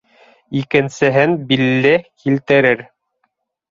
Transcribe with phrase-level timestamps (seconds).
[0.61, 1.95] Икенсеһен Билле
[2.25, 2.87] килтерер!